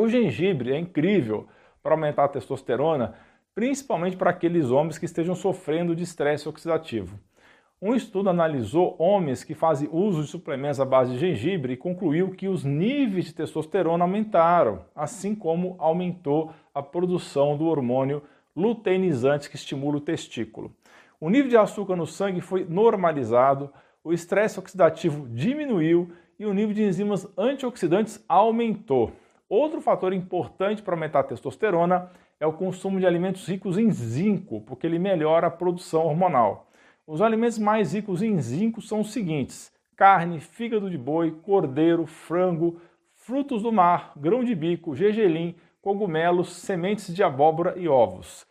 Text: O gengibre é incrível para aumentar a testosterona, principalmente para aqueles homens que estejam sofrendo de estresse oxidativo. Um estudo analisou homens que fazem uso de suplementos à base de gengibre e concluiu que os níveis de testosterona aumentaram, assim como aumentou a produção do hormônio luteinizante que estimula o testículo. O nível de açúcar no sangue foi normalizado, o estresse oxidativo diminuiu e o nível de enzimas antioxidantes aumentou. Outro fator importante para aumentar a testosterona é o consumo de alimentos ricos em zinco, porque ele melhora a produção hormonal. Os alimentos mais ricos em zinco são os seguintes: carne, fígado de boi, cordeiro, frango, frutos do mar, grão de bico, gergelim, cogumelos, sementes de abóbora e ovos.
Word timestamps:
O 0.00 0.06
gengibre 0.06 0.72
é 0.72 0.78
incrível 0.78 1.48
para 1.82 1.92
aumentar 1.92 2.26
a 2.26 2.28
testosterona, 2.28 3.14
principalmente 3.52 4.16
para 4.16 4.30
aqueles 4.30 4.70
homens 4.70 4.96
que 4.96 5.06
estejam 5.06 5.34
sofrendo 5.34 5.96
de 5.96 6.04
estresse 6.04 6.48
oxidativo. 6.48 7.18
Um 7.82 7.96
estudo 7.96 8.30
analisou 8.30 8.94
homens 8.96 9.42
que 9.42 9.54
fazem 9.54 9.88
uso 9.90 10.22
de 10.22 10.28
suplementos 10.28 10.78
à 10.78 10.84
base 10.84 11.14
de 11.14 11.18
gengibre 11.18 11.72
e 11.72 11.76
concluiu 11.76 12.30
que 12.30 12.46
os 12.46 12.62
níveis 12.62 13.24
de 13.24 13.34
testosterona 13.34 14.04
aumentaram, 14.04 14.84
assim 14.94 15.34
como 15.34 15.74
aumentou 15.80 16.52
a 16.72 16.80
produção 16.80 17.56
do 17.56 17.66
hormônio 17.66 18.22
luteinizante 18.54 19.50
que 19.50 19.56
estimula 19.56 19.96
o 19.96 20.00
testículo. 20.00 20.72
O 21.20 21.28
nível 21.28 21.48
de 21.48 21.56
açúcar 21.56 21.96
no 21.96 22.06
sangue 22.06 22.40
foi 22.40 22.64
normalizado, 22.64 23.68
o 24.04 24.12
estresse 24.12 24.60
oxidativo 24.60 25.26
diminuiu 25.28 26.12
e 26.38 26.46
o 26.46 26.54
nível 26.54 26.72
de 26.72 26.84
enzimas 26.84 27.26
antioxidantes 27.36 28.24
aumentou. 28.28 29.12
Outro 29.48 29.80
fator 29.80 30.12
importante 30.12 30.82
para 30.82 30.94
aumentar 30.94 31.20
a 31.20 31.24
testosterona 31.24 32.10
é 32.38 32.46
o 32.46 32.52
consumo 32.52 33.00
de 33.00 33.06
alimentos 33.06 33.46
ricos 33.48 33.78
em 33.78 33.90
zinco, 33.90 34.60
porque 34.60 34.86
ele 34.86 34.98
melhora 34.98 35.46
a 35.46 35.50
produção 35.50 36.04
hormonal. 36.04 36.70
Os 37.06 37.22
alimentos 37.22 37.58
mais 37.58 37.94
ricos 37.94 38.22
em 38.22 38.38
zinco 38.38 38.82
são 38.82 39.00
os 39.00 39.10
seguintes: 39.10 39.72
carne, 39.96 40.38
fígado 40.38 40.90
de 40.90 40.98
boi, 40.98 41.30
cordeiro, 41.42 42.06
frango, 42.06 42.78
frutos 43.14 43.62
do 43.62 43.72
mar, 43.72 44.12
grão 44.16 44.44
de 44.44 44.54
bico, 44.54 44.94
gergelim, 44.94 45.56
cogumelos, 45.80 46.54
sementes 46.56 47.14
de 47.14 47.22
abóbora 47.22 47.72
e 47.78 47.88
ovos. 47.88 48.46